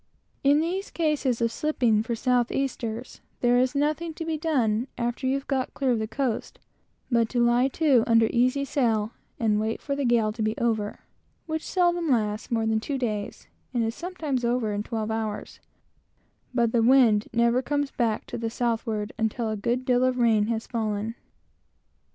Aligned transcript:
In 0.43 0.61
those 0.61 0.89
cases 0.89 1.41
of 1.41 1.51
slipping 1.51 2.01
for 2.01 2.15
south 2.15 2.51
easters, 2.51 3.21
there 3.41 3.59
is 3.59 3.75
nothing 3.75 4.15
to 4.15 4.25
be 4.25 4.35
done, 4.35 4.87
after 4.97 5.27
you 5.27 5.35
have 5.35 5.45
got 5.47 5.75
clear 5.75 5.91
of 5.91 5.99
the 5.99 6.07
coast, 6.07 6.57
but 7.11 7.29
to 7.29 7.39
lie 7.39 7.67
to 7.67 8.03
under 8.07 8.27
easy 8.31 8.65
sail, 8.65 9.11
and 9.39 9.59
wait 9.59 9.79
for 9.79 9.95
the 9.95 10.03
gale 10.03 10.31
to 10.31 10.41
be 10.41 10.57
over, 10.57 11.01
which 11.45 11.61
seldom 11.63 12.09
lasts 12.09 12.49
more 12.49 12.65
than 12.65 12.79
two 12.79 12.97
days, 12.97 13.47
and 13.75 13.83
is 13.83 14.03
often 14.03 14.43
over 14.43 14.73
in 14.73 14.81
twelve 14.81 15.11
hours; 15.11 15.59
but 16.51 16.71
the 16.71 16.81
wind 16.81 17.27
never 17.31 17.61
comes 17.61 17.91
back 17.91 18.25
to 18.25 18.39
the 18.39 18.49
southward 18.49 19.13
until 19.19 19.45
there 19.45 19.51
has 19.51 19.59
been 19.61 19.71
a 19.73 19.75
good 19.75 19.85
deal 19.85 20.03
of 20.03 20.17
rain 20.17 20.47
fallen. 20.61 21.13